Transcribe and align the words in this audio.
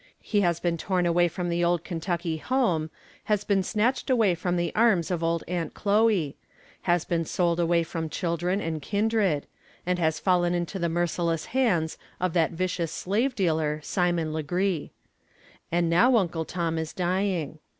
He 0.23 0.41
has 0.41 0.59
been 0.59 0.77
torn 0.77 1.05
away 1.05 1.27
from 1.27 1.49
the 1.49 1.63
old 1.63 1.83
Kentucky 1.83 2.37
home; 2.37 2.89
has 3.25 3.43
been 3.43 3.61
snatched 3.61 4.09
away 4.09 4.33
from 4.33 4.55
the 4.57 4.71
arms 4.73 5.11
of 5.11 5.21
old 5.23 5.43
Aunt 5.47 5.75
Chloe; 5.75 6.35
has 6.89 7.05
been 7.05 7.23
sold 7.23 7.59
away 7.59 7.83
from 7.83 8.09
children 8.09 8.59
and 8.61 8.81
kindred; 8.81 9.45
and 9.85 9.99
has 9.99 10.19
fallen 10.19 10.55
into 10.55 10.79
the 10.79 10.89
merciless 10.89 11.45
hands 11.53 11.99
of 12.19 12.33
that 12.33 12.49
vicious 12.49 12.91
slave 12.91 13.35
dealer, 13.35 13.79
Simon 13.83 14.33
Legree. 14.33 14.89
And 15.71 15.87
now 15.87 16.15
Uncle 16.15 16.45
Tom 16.45 16.79
is 16.79 16.93
dying. 16.93 17.59